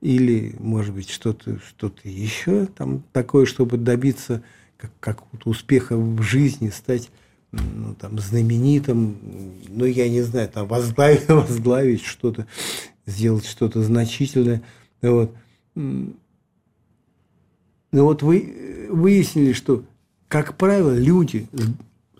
или, 0.00 0.54
может 0.58 0.94
быть, 0.94 1.10
что-то 1.10 1.58
что 1.60 1.92
еще 2.04 2.66
там 2.66 3.02
такое, 3.12 3.46
чтобы 3.46 3.78
добиться 3.78 4.42
как, 4.76 4.92
какого-то 5.00 5.50
успеха 5.50 5.96
в 5.96 6.22
жизни, 6.22 6.68
стать 6.70 7.10
ну, 7.50 7.94
там, 7.94 8.18
знаменитым, 8.18 9.16
ну, 9.68 9.84
я 9.86 10.08
не 10.08 10.22
знаю, 10.22 10.48
там, 10.48 10.68
возглавить, 10.68 11.28
возглавить 11.28 12.04
что-то, 12.04 12.46
сделать 13.06 13.46
что-то 13.46 13.82
значительное. 13.82 14.62
Вот. 15.02 15.34
Ну, 15.74 16.14
вот 17.92 18.22
вы 18.22 18.88
выяснили, 18.90 19.52
что, 19.52 19.84
как 20.28 20.56
правило, 20.56 20.96
люди 20.96 21.48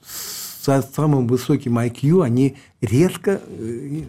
с 0.02 0.37
самым 0.82 1.26
высоким 1.26 1.78
IQ, 1.78 2.24
они 2.24 2.56
редко, 2.80 3.40
э, 3.44 4.02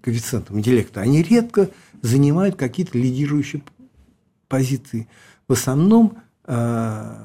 коэффициентом 0.00 0.58
интеллекта, 0.58 1.00
они 1.00 1.22
редко 1.22 1.70
занимают 2.02 2.56
какие-то 2.56 2.98
лидирующие 2.98 3.62
позиции. 4.48 5.08
В 5.48 5.52
основном 5.52 6.18
э, 6.44 7.24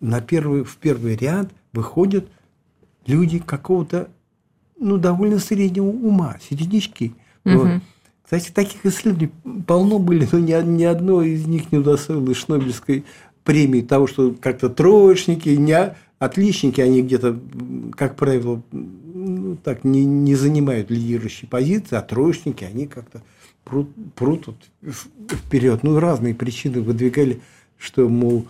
на 0.00 0.20
первый, 0.20 0.64
в 0.64 0.76
первый 0.76 1.16
ряд 1.16 1.50
выходят 1.72 2.28
люди 3.06 3.38
какого-то 3.38 4.08
ну, 4.78 4.98
довольно 4.98 5.38
среднего 5.38 5.86
ума, 5.86 6.36
середнячки. 6.48 7.14
Угу. 7.44 7.54
Вот. 7.54 7.68
Кстати, 8.24 8.50
таких 8.50 8.84
исследований 8.84 9.30
полно 9.66 9.98
были, 9.98 10.28
но 10.30 10.38
ни, 10.38 10.52
ни 10.64 10.84
одно 10.84 11.22
из 11.22 11.46
них 11.46 11.70
не 11.70 11.78
удостоилось 11.78 12.36
Шнобелевской 12.36 13.04
премии 13.44 13.80
того, 13.82 14.08
что 14.08 14.34
как-то 14.40 14.68
троечники, 14.68 15.50
не, 15.50 15.94
отличники, 16.18 16.80
они 16.80 17.02
где-то, 17.02 17.38
как 17.96 18.16
правило, 18.16 18.62
ну, 18.72 19.56
так 19.56 19.84
не, 19.84 20.04
не 20.04 20.34
занимают 20.34 20.90
лидирующие 20.90 21.48
позиции, 21.48 21.96
а 21.96 22.02
троечники, 22.02 22.64
они 22.64 22.86
как-то 22.86 23.22
прут, 23.64 23.90
прут 24.14 24.46
вот 24.46 24.56
вперед. 25.30 25.82
Ну, 25.82 25.98
разные 25.98 26.34
причины 26.34 26.80
выдвигали, 26.80 27.40
что, 27.78 28.08
мол, 28.08 28.46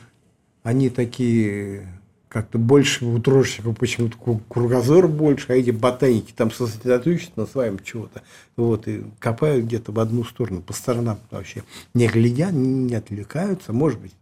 они 0.63 0.91
такие 0.91 1.89
как-то 2.29 2.59
больше 2.59 3.07
у 3.07 3.19
тружеников 3.19 3.79
почему-то 3.79 4.19
кругозор 4.49 5.09
больше, 5.09 5.47
а 5.49 5.55
эти 5.55 5.71
ботаники 5.71 6.33
там 6.33 6.51
сосредоточены 6.51 7.33
на 7.37 7.47
своем 7.47 7.79
чего-то. 7.79 8.23
Вот, 8.57 8.87
и 8.89 9.05
копают 9.19 9.65
где-то 9.65 9.93
в 9.93 10.01
одну 10.01 10.25
сторону, 10.25 10.61
по 10.61 10.73
сторонам 10.73 11.19
вообще. 11.31 11.63
Не 11.95 12.09
глядя, 12.09 12.51
не 12.51 12.95
отвлекаются. 12.95 13.73
Может 13.73 14.01
быть, 14.01 14.13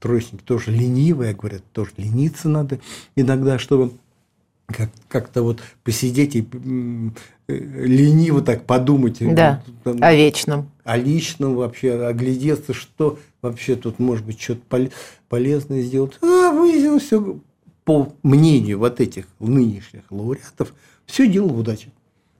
троечники 0.00 0.42
тоже 0.42 0.70
ленивые, 0.70 1.34
говорят, 1.34 1.62
тоже 1.72 1.90
лениться 1.96 2.48
надо 2.48 2.80
иногда, 3.14 3.58
чтобы 3.58 3.92
как- 4.66 4.90
как-то 5.08 5.42
вот 5.42 5.60
посидеть 5.84 6.36
и 6.36 6.46
лениво 7.48 8.42
так 8.42 8.64
подумать. 8.64 9.18
Да, 9.34 9.62
там, 9.84 9.98
о 10.00 10.14
вечном. 10.14 10.70
О 10.84 10.96
личном 10.96 11.54
вообще, 11.54 11.92
оглядеться, 12.04 12.74
что 12.74 13.18
вообще 13.42 13.76
тут 13.76 13.98
может 13.98 14.26
быть 14.26 14.40
что-то 14.40 14.90
полезное 15.28 15.82
сделать. 15.82 16.18
А, 16.22 16.50
выяснилось 16.52 17.04
все, 17.04 17.38
по 17.84 18.12
мнению 18.22 18.80
вот 18.80 19.00
этих 19.00 19.26
нынешних 19.38 20.02
лауреатов, 20.10 20.74
все 21.06 21.28
дело 21.28 21.48
в 21.48 21.58
удаче. 21.58 21.88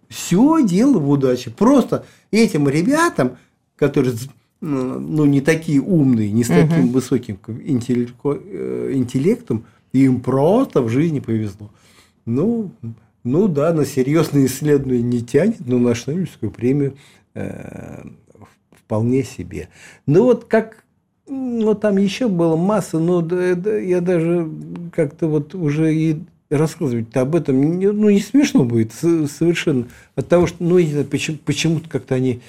Все 0.09 0.65
дело 0.65 0.99
в 0.99 1.09
удаче. 1.09 1.51
Просто 1.51 2.05
этим 2.31 2.69
ребятам, 2.69 3.39
которые 3.77 4.17
ну, 4.61 5.25
не 5.25 5.41
такие 5.41 5.81
умные, 5.81 6.31
не 6.33 6.45
с 6.45 6.49
таким 6.49 6.87
угу. 6.87 6.95
высоким 6.95 7.39
э, 7.47 8.91
интеллектом, 8.95 9.65
им 9.93 10.21
просто 10.21 10.83
в 10.83 10.89
жизни 10.89 11.21
повезло. 11.21 11.71
Ну, 12.25 12.71
ну 13.23 13.49
да, 13.49 13.73
на 13.73 13.85
серьезные 13.85 14.47
исследования 14.47 15.03
не 15.03 15.21
тянет, 15.21 15.67
но 15.67 15.79
на 15.79 15.95
Шнобелевскую 15.95 16.51
премию 16.51 16.97
э, 17.35 18.05
вполне 18.71 19.25
себе. 19.25 19.69
Ну 20.07 20.25
вот 20.25 20.45
как, 20.45 20.85
ну 21.27 21.75
там 21.75 21.97
еще 21.97 22.29
было 22.29 22.57
масса, 22.57 22.99
но 22.99 23.21
да, 23.21 23.55
да, 23.55 23.77
я 23.77 24.01
даже 24.01 24.49
как-то 24.93 25.29
вот 25.29 25.55
уже 25.55 25.95
и 25.95 26.19
рассказывать 26.51 27.15
об 27.17 27.35
этом 27.35 27.81
ну, 27.81 28.11
не 28.11 28.21
смешно 28.21 28.65
будет 28.65 28.93
совершенно. 28.93 29.87
От 30.15 30.29
того, 30.29 30.47
что, 30.47 30.63
ну, 30.63 30.79
почему, 31.05 31.39
почему-то 31.45 31.89
как-то 31.89 32.15
они 32.15 32.43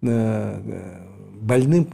больным 0.00 1.88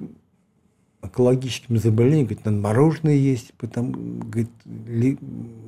онкологическими 1.01 1.79
заболеваниями, 1.79 2.27
говорит, 2.27 2.45
надо 2.45 2.59
мороженое 2.59 3.15
есть, 3.15 3.53
потому, 3.55 3.93
говорит, 3.93 4.51
ли, 4.65 5.19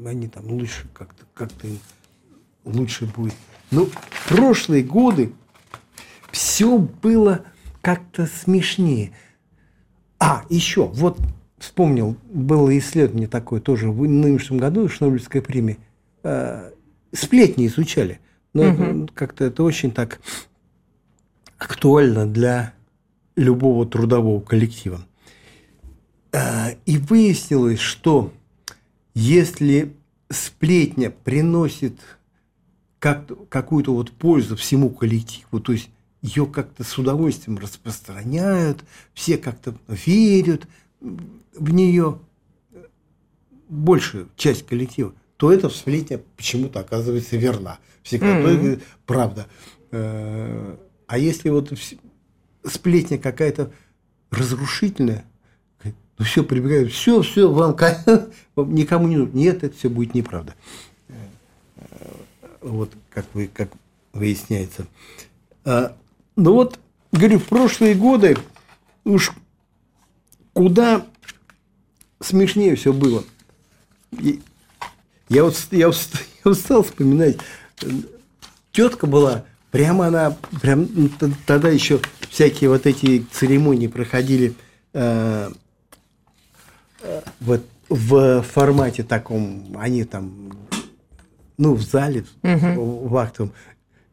они 0.04 0.28
там 0.28 0.46
лучше 0.46 0.88
как-то, 0.92 1.24
как-то 1.34 1.68
лучше 2.64 3.06
будет. 3.06 3.34
Ну, 3.70 3.86
в 3.86 4.28
прошлые 4.28 4.82
годы 4.82 5.32
все 6.30 6.78
было 6.78 7.44
как-то 7.82 8.26
смешнее. 8.26 9.12
А, 10.18 10.44
еще, 10.48 10.86
вот 10.86 11.18
вспомнил, 11.58 12.16
было 12.30 12.76
исследование 12.78 13.28
такое 13.28 13.60
тоже 13.60 13.90
в 13.90 14.02
нынешнем 14.08 14.58
году, 14.58 14.88
Шнобелевская 14.88 15.42
премия. 15.42 15.76
Э, 16.22 16.70
сплетни 17.12 17.66
изучали. 17.66 18.20
Но 18.52 18.70
угу. 18.70 19.08
как-то 19.14 19.44
это 19.44 19.62
очень 19.62 19.90
так 19.90 20.20
актуально 21.58 22.26
для 22.26 22.74
любого 23.36 23.86
трудового 23.86 24.40
коллектива. 24.40 25.06
Э, 26.32 26.74
и 26.84 26.98
выяснилось, 26.98 27.80
что 27.80 28.32
если 29.14 29.94
сплетня 30.30 31.10
приносит 31.10 31.98
как 32.98 33.48
какую-то 33.48 33.94
вот 33.94 34.10
пользу 34.10 34.56
всему 34.56 34.90
коллективу, 34.90 35.60
то 35.60 35.72
есть 35.72 35.90
ее 36.22 36.46
как-то 36.46 36.82
с 36.82 36.98
удовольствием 36.98 37.58
распространяют, 37.58 38.84
все 39.14 39.38
как-то 39.38 39.76
верят 39.88 40.66
в 41.00 41.72
нее, 41.72 42.18
большая 43.68 44.26
часть 44.36 44.66
коллектива, 44.66 45.14
то 45.36 45.52
эта 45.52 45.68
сплетня 45.68 46.20
почему-то 46.36 46.80
оказывается 46.80 47.36
верна. 47.36 47.78
Всегда 48.02 48.40
mm-hmm. 48.40 48.82
правда. 49.04 49.46
Э, 51.08 51.14
а 51.14 51.18
если 51.18 51.50
вот 51.50 51.72
сплетня 52.64 53.18
какая-то 53.18 53.72
разрушительная, 54.30 55.24
ну 56.18 56.24
все, 56.24 56.42
прибегают, 56.42 56.92
все, 56.92 57.22
все, 57.22 57.50
вам 58.54 58.74
никому 58.74 59.08
не 59.08 59.16
нужно. 59.16 59.36
Нет, 59.36 59.64
это 59.64 59.76
все 59.76 59.90
будет 59.90 60.14
неправда 60.14 60.54
вот 62.66 62.92
как, 63.10 63.26
вы, 63.32 63.48
как 63.52 63.70
выясняется. 64.12 64.86
А, 65.64 65.96
ну 66.34 66.52
вот, 66.52 66.78
говорю, 67.12 67.38
в 67.38 67.44
прошлые 67.44 67.94
годы 67.94 68.36
уж 69.04 69.32
куда 70.52 71.06
смешнее 72.20 72.76
все 72.76 72.92
было. 72.92 73.24
И 74.12 74.40
я 75.28 75.44
вот, 75.44 75.56
я, 75.70 75.88
вот, 75.88 75.96
я 76.44 76.52
вот 76.52 76.86
вспоминать, 76.86 77.38
тетка 78.72 79.06
была, 79.06 79.44
прямо 79.76 80.06
она, 80.06 80.34
прям 80.62 80.88
тогда 81.44 81.68
еще 81.68 82.00
всякие 82.30 82.70
вот 82.70 82.86
эти 82.86 83.26
церемонии 83.30 83.88
проходили 83.88 84.54
э, 84.94 85.50
э, 87.02 87.20
вот 87.40 87.62
в 87.90 88.42
формате 88.42 89.02
таком, 89.02 89.76
они 89.78 90.04
там 90.04 90.52
ну, 91.58 91.74
в 91.74 91.82
зале, 91.82 92.24
угу. 92.42 93.06
в 93.06 93.16
актовом, 93.18 93.52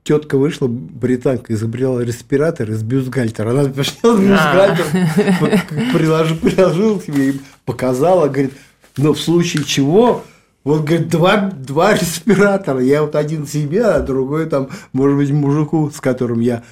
тетка 0.04 0.38
вышла, 0.38 0.68
британка, 0.68 1.54
изобрела 1.54 2.02
респиратор 2.02 2.70
из 2.70 2.84
бюстгальтера. 2.84 3.52
Она 3.52 3.64
сняла 3.64 4.76
бюстгальтер, 4.76 5.94
приложил, 5.94 6.38
приложил 6.40 7.00
к 7.00 7.06
себе 7.06 7.30
и 7.30 7.42
показала, 7.64 8.28
говорит, 8.28 8.52
но 8.98 9.14
в 9.14 9.22
случае 9.22 9.64
чего, 9.64 10.26
вот, 10.64 10.86
говорит, 10.86 11.10
два, 11.10 11.50
два 11.52 11.94
респиратора. 11.94 12.82
Я 12.82 13.04
вот 13.04 13.16
один 13.16 13.46
себе, 13.46 13.84
а 13.84 14.00
другой 14.02 14.48
там, 14.48 14.70
может 14.94 15.18
быть, 15.18 15.32
мужику, 15.32 15.90
с 15.90 16.00
которым 16.00 16.40
я 16.40 16.64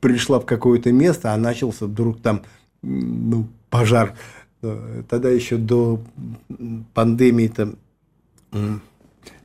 пришла 0.00 0.40
в 0.40 0.46
какое-то 0.46 0.92
место, 0.92 1.32
а 1.32 1.36
начался 1.36 1.86
вдруг 1.86 2.20
там 2.20 2.42
ну, 2.82 3.46
пожар. 3.70 4.14
Тогда 5.08 5.30
еще 5.30 5.56
до 5.56 6.00
пандемии 6.94 7.48
там 7.48 7.76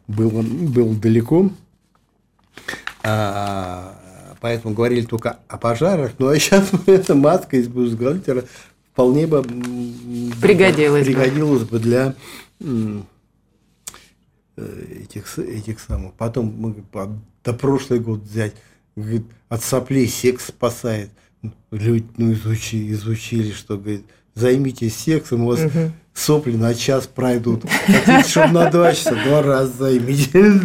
был, 0.07 0.29
был 0.41 0.95
далеко, 0.95 1.51
а, 3.03 3.95
поэтому 4.39 4.73
говорили 4.73 5.05
только 5.05 5.39
о 5.47 5.57
пожарах. 5.57 6.13
Ну 6.17 6.27
а 6.27 6.39
сейчас 6.39 6.71
эта 6.87 7.15
маска 7.15 7.57
из 7.57 7.67
бюстгальтера 7.67 8.45
вполне 8.91 9.27
бы 9.27 9.43
пригодилась, 10.41 11.05
пригодилась 11.05 11.63
бы 11.63 11.79
для 11.79 12.15
этих, 14.63 15.39
этих 15.39 15.79
самых. 15.79 16.13
Потом 16.13 16.53
мы 16.57 16.75
до 17.43 17.53
прошлый 17.53 17.99
год 17.99 18.21
взять, 18.21 18.53
говорит, 18.95 19.23
от 19.49 19.63
соплей 19.63 20.07
секс 20.07 20.47
спасает. 20.47 21.09
Люди 21.71 22.05
ну, 22.17 22.33
изучили, 22.33 22.93
изучили, 22.93 23.51
что 23.51 23.77
говорит, 23.77 24.05
займитесь 24.35 24.95
сексом, 24.95 25.43
у 25.43 25.47
вас 25.47 25.59
угу. 25.59 25.91
сопли 26.13 26.55
на 26.55 26.73
час 26.75 27.07
пройдут. 27.07 27.63
Хотите, 27.85 28.27
чтобы 28.27 28.53
на 28.53 28.69
два 28.69 28.93
часа, 28.93 29.15
два 29.25 29.41
раза 29.41 29.71
займите. 29.73 30.61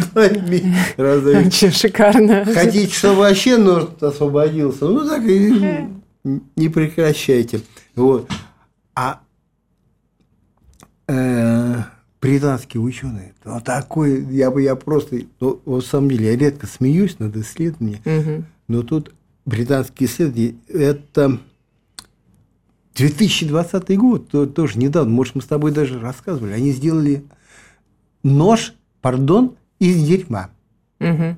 Очень 0.97 1.71
шикарно. 1.71 2.45
Хотите, 2.45 2.93
чтобы 2.93 3.19
вообще 3.19 3.57
нос 3.57 3.89
освободился, 4.01 4.85
ну 4.85 5.07
так 5.07 5.23
и 5.23 5.87
не 6.55 6.69
прекращайте. 6.69 7.61
Вот. 7.95 8.29
А 8.95 9.21
э, 11.07 11.56
британские 12.21 12.81
ученые, 12.81 13.33
ну, 13.43 13.61
такой, 13.61 14.25
я 14.33 14.51
бы 14.51 14.61
я 14.61 14.75
просто, 14.75 15.21
ну, 15.39 15.61
в 15.65 15.81
самом 15.81 16.09
деле, 16.09 16.31
я 16.31 16.37
редко 16.37 16.67
смеюсь 16.67 17.19
над 17.19 17.35
исследованиями, 17.37 18.01
угу. 18.05 18.45
но 18.67 18.81
тут 18.83 19.13
британские 19.45 20.09
исследования, 20.09 20.55
это 20.67 21.39
2020 22.95 23.97
год, 23.97 24.29
то, 24.29 24.45
тоже 24.45 24.79
недавно, 24.79 25.11
может, 25.11 25.35
мы 25.35 25.41
с 25.41 25.45
тобой 25.45 25.71
даже 25.71 25.99
рассказывали, 25.99 26.53
они 26.53 26.71
сделали 26.71 27.23
нож, 28.23 28.73
пардон, 29.01 29.55
из 29.79 30.03
дерьма. 30.03 30.49
Угу. 30.99 31.37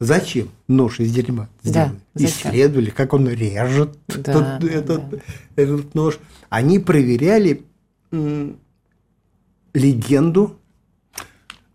Зачем 0.00 0.48
нож 0.66 1.00
из 1.00 1.12
дерьма 1.12 1.48
сделали? 1.62 2.00
Да, 2.14 2.24
Исследовали, 2.24 2.90
как 2.90 3.14
он 3.14 3.28
режет 3.28 3.96
да, 4.08 4.58
тот, 4.58 4.68
этот, 4.68 5.10
да. 5.10 5.18
этот 5.56 5.94
нож. 5.94 6.18
Они 6.48 6.78
проверяли 6.78 7.62
легенду 9.74 10.56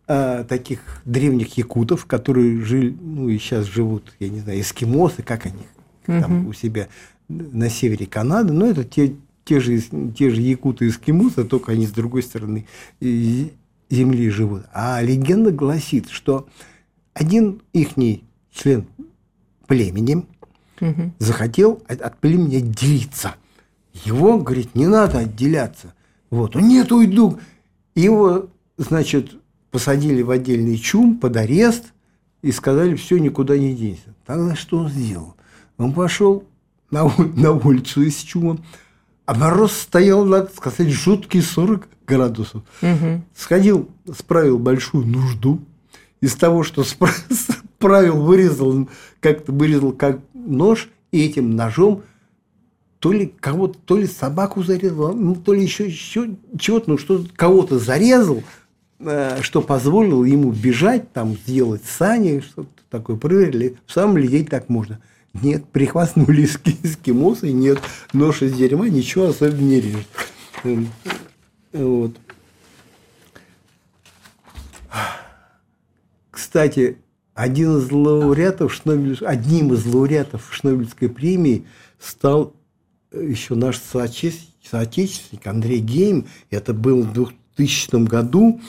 э, 0.08 0.46
таких 0.48 1.02
древних 1.06 1.58
якутов, 1.58 2.06
которые 2.06 2.62
жили, 2.62 2.96
ну 3.00 3.30
и 3.30 3.38
сейчас 3.38 3.66
живут, 3.66 4.14
я 4.20 4.30
не 4.30 4.40
знаю, 4.40 4.62
эскимосы, 4.62 5.24
как 5.24 5.46
они 5.46 5.64
угу. 6.08 6.22
там 6.22 6.48
у 6.48 6.54
себя 6.54 6.88
на 7.28 7.70
севере 7.70 8.06
Канады, 8.06 8.54
но 8.54 8.66
это 8.66 8.84
те, 8.84 9.16
те, 9.46 9.60
же, 9.60 9.80
те 10.18 10.30
же 10.30 10.42
якуты 10.42 10.88
из 10.88 10.98
Кимуса, 10.98 11.46
только 11.46 11.72
они 11.72 11.88
с 11.88 11.92
другой 11.92 12.24
стороны 12.24 12.66
земли 13.00 14.30
живут. 14.30 14.64
А 14.74 15.02
легенда 15.02 15.52
гласит, 15.52 16.10
что 16.10 16.48
один 17.14 17.62
ихний 17.74 18.24
член 18.52 18.88
племени 19.68 20.26
угу. 20.82 21.12
захотел 21.20 21.82
от, 21.88 22.02
от 22.02 22.18
племени 22.20 22.58
отделиться. 22.58 23.36
Его, 24.06 24.40
говорит, 24.40 24.76
не 24.76 24.88
надо 24.88 25.20
отделяться. 25.20 25.94
Вот, 26.30 26.56
нет, 26.56 26.92
уйду. 26.92 27.40
Его 27.96 28.48
значит, 28.78 29.32
посадили 29.72 30.22
в 30.22 30.32
отдельный 30.32 30.78
чум 30.78 31.18
под 31.18 31.38
арест 31.38 31.94
и 32.42 32.52
сказали, 32.52 32.96
все, 32.96 33.18
никуда 33.18 33.58
не 33.58 33.74
денься. 33.74 34.14
Тогда 34.26 34.56
что 34.56 34.80
он 34.80 34.90
сделал? 34.90 35.36
Он 35.78 35.94
пошел 35.94 36.44
на, 36.92 37.12
на 37.36 37.52
улицу 37.52 38.02
из 38.04 38.18
чума, 38.18 38.58
а 39.26 39.34
мороз 39.34 39.74
стоял, 39.74 40.26
надо 40.26 40.52
сказать, 40.56 40.90
жуткий 40.90 41.42
40 41.42 41.88
градусов. 42.06 42.64
Угу. 42.82 43.22
Сходил, 43.36 43.90
справил 44.18 44.60
большую 44.60 45.06
нужду. 45.06 45.60
Из 46.22 46.36
того, 46.36 46.64
что 46.64 46.84
справил, 47.80 48.22
вырезал, 48.22 48.88
как-то 49.20 49.52
вырезал 49.52 49.92
как 49.92 50.20
нож, 50.34 50.90
и 51.12 51.26
этим 51.26 51.56
ножом 51.56 52.04
то 53.04 53.12
ли 53.12 53.34
кого-то, 53.38 53.78
то 53.84 53.98
ли 53.98 54.08
собаку 54.08 54.63
зарезал, 54.63 55.13
ну, 55.13 55.36
то 55.36 55.54
ли 55.54 55.62
еще, 55.62 55.88
еще 55.88 56.38
чего-то, 56.58 56.92
ну, 56.92 56.98
что 56.98 57.26
кого-то 57.36 57.78
зарезал, 57.78 58.42
э, 59.00 59.39
что 59.42 59.62
позволило 59.62 60.24
ему 60.24 60.54
бежать, 60.54 61.12
там, 61.12 61.36
сделать 61.36 61.84
сани, 61.84 62.39
что-то 62.39 62.70
такое. 62.89 63.18
Проверили, 63.18 63.76
в 63.86 63.92
самом 63.92 64.16
ли 64.16 64.46
так 64.46 64.70
можно. 64.70 65.02
Нет, 65.34 65.66
прихвастнули 65.68 66.46
эскимосы, 66.46 67.52
нет, 67.52 67.80
нож 68.13 68.42
из 68.42 68.54
дерьма 68.54 68.88
ничего 68.88 69.26
особенно 69.26 69.68
не 69.68 69.82
режет. 69.82 70.08
Эм, 70.63 70.88
вот. 71.74 72.16
Кстати, 76.32 77.00
один 77.34 77.80
из 77.80 77.92
лауреатов 77.92 78.74
Шнобель... 78.74 79.18
одним 79.26 79.74
из 79.74 79.86
лауреатов 79.86 80.48
Шнобелевской 80.54 81.10
премии 81.10 81.66
стал 82.00 82.56
еще 83.13 83.56
наш 83.56 83.80
соотечественник 83.80 85.45
Андрей 85.45 85.80
Гейм. 85.80 86.28
Это 86.49 86.73
был 86.73 87.04
в 87.04 87.13
2000 87.13 88.06
году. 88.06 88.62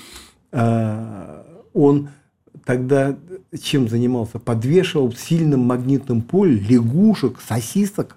А, 0.52 1.44
он 1.72 2.08
тогда 2.64 3.16
чем 3.60 3.88
занимался? 3.88 4.38
Подвешивал 4.38 5.10
в 5.10 5.18
сильном 5.18 5.60
магнитном 5.60 6.22
поле 6.22 6.58
лягушек, 6.58 7.40
сосисок. 7.40 8.16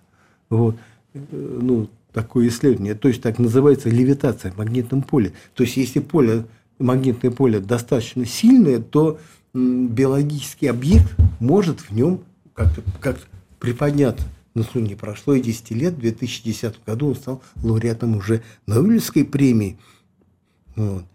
Вот. 0.50 0.76
Э, 1.14 1.20
ну, 1.32 1.90
такое 2.14 2.48
исследование. 2.48 2.96
То 2.96 3.08
есть 3.08 3.22
так 3.22 3.40
называется 3.40 3.90
левитация 3.90 4.52
в 4.52 4.58
магнитном 4.58 5.02
поле. 5.02 5.34
То 5.54 5.64
есть 5.64 5.78
если 5.78 6.00
поле, 6.00 6.46
магнитное 6.80 7.32
поле 7.32 7.60
достаточно 7.60 8.26
сильное, 8.26 8.80
то 8.80 9.20
биологический 9.54 10.68
объект 10.68 11.16
может 11.40 11.82
в 11.82 11.92
нем 11.92 12.22
как-то 12.54 12.82
как 13.00 13.18
приподняться. 13.60 14.26
Но 14.58 14.64
ну, 14.74 14.82
не 14.82 14.96
прошло 14.96 15.36
и 15.36 15.40
10 15.40 15.70
лет, 15.72 15.94
в 15.94 16.00
2010 16.00 16.84
году 16.84 17.10
он 17.10 17.16
стал 17.16 17.44
лауреатом 17.62 18.18
уже 18.18 18.42
Нобелевской 18.66 19.24
премии. 19.24 19.78
Вот. 20.76 21.06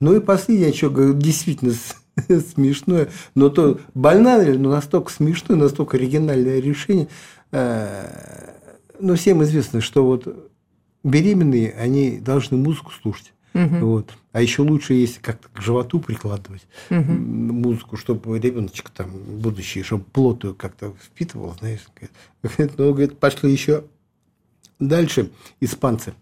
Ну 0.00 0.16
и 0.16 0.20
последнее, 0.20 0.72
что 0.72 0.88
говорю, 0.88 1.12
действительно 1.12 1.74
смешное, 2.54 3.10
но 3.34 3.50
то 3.50 3.78
банальное, 3.92 4.56
но 4.56 4.70
настолько 4.70 5.12
смешное, 5.12 5.58
настолько 5.58 5.98
оригинальное 5.98 6.60
решение. 6.60 7.08
Э, 7.52 8.54
но 8.98 9.16
всем 9.16 9.42
известно, 9.42 9.82
что 9.82 10.02
вот 10.06 10.50
беременные, 11.02 11.72
они 11.72 12.20
должны 12.20 12.56
музыку 12.56 12.90
слушать. 13.02 13.34
Угу. 13.54 13.76
Вот. 13.86 14.12
А 14.32 14.42
еще 14.42 14.62
лучше, 14.62 14.94
если 14.94 15.20
как-то 15.20 15.48
к 15.48 15.60
животу 15.60 16.00
прикладывать 16.00 16.66
угу. 16.90 17.12
музыку, 17.12 17.96
чтобы 17.96 18.38
ребеночек 18.38 18.90
там 18.90 19.10
будущий, 19.10 19.82
чтобы 19.82 20.04
плоту 20.04 20.54
как-то 20.54 20.92
впитывал, 21.00 21.54
знаешь. 21.58 21.80
Ну, 22.42 22.92
говорит, 22.92 23.18
пошли 23.18 23.50
еще 23.50 23.84
дальше 24.80 25.30
испанцы 25.60 26.14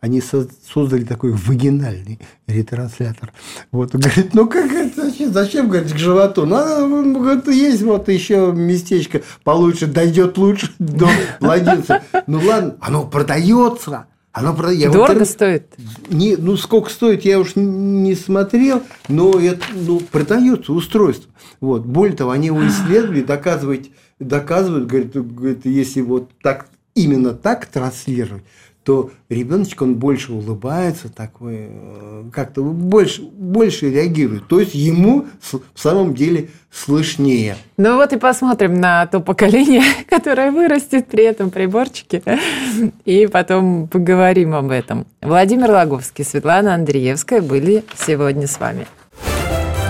они 0.00 0.20
создали 0.20 1.04
такой 1.04 1.32
вагинальный 1.32 2.20
ретранслятор. 2.46 3.32
Вот, 3.72 3.94
он 3.94 4.02
говорит, 4.02 4.34
ну 4.34 4.46
как 4.46 4.70
это, 4.70 5.10
зачем, 5.10 5.32
зачем 5.32 5.68
говорит, 5.68 5.92
к 5.92 5.96
животу? 5.96 6.46
Надо, 6.46 6.86
говорит, 6.86 7.48
есть 7.48 7.82
вот 7.82 8.08
еще 8.08 8.52
местечко 8.54 9.22
получше, 9.42 9.86
дойдет 9.86 10.38
лучше 10.38 10.70
до 10.78 11.08
младенца. 11.40 12.02
Ну 12.26 12.40
ладно, 12.44 12.76
оно 12.80 13.04
продается. 13.06 14.06
Оно 14.36 14.54
продается. 14.54 14.90
Дорого 14.90 15.20
вот, 15.20 15.28
стоит? 15.28 15.74
Не, 16.10 16.36
ну, 16.36 16.58
сколько 16.58 16.90
стоит, 16.90 17.24
я 17.24 17.40
уж 17.40 17.56
не 17.56 18.14
смотрел, 18.14 18.82
но 19.08 19.30
это 19.40 19.64
ну, 19.72 19.98
продается 19.98 20.74
устройство. 20.74 21.32
Вот. 21.62 21.86
Более 21.86 22.14
того, 22.14 22.32
они 22.32 22.48
его 22.48 22.66
исследовали, 22.68 23.22
доказывают, 23.26 23.86
доказывают 24.18 24.88
говорят, 24.88 25.12
говорят, 25.14 25.64
если 25.64 26.02
вот 26.02 26.28
так, 26.42 26.68
именно 26.94 27.32
так 27.32 27.64
транслировать, 27.64 28.44
то 28.86 29.10
ребеночек, 29.28 29.82
он 29.82 29.96
больше 29.96 30.32
улыбается, 30.32 31.08
такой, 31.08 31.66
э, 31.70 32.22
как-то 32.32 32.62
больше, 32.62 33.22
больше 33.22 33.90
реагирует. 33.90 34.46
То 34.46 34.60
есть 34.60 34.76
ему 34.76 35.26
в 35.40 35.80
самом 35.80 36.14
деле 36.14 36.50
слышнее. 36.70 37.56
Ну 37.76 37.96
вот 37.96 38.12
и 38.12 38.16
посмотрим 38.16 38.74
на 38.74 39.04
то 39.06 39.18
поколение, 39.18 39.82
которое 40.08 40.52
вырастет 40.52 41.08
при 41.08 41.24
этом 41.24 41.50
приборчике, 41.50 42.22
и 43.04 43.26
потом 43.26 43.88
поговорим 43.88 44.54
об 44.54 44.70
этом. 44.70 45.04
Владимир 45.20 45.68
Логовский, 45.72 46.24
Светлана 46.24 46.74
Андреевская 46.74 47.42
были 47.42 47.82
сегодня 47.96 48.46
с 48.46 48.60
вами. 48.60 48.86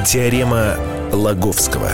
Теорема 0.06 0.76
Лаговского. 1.12 1.90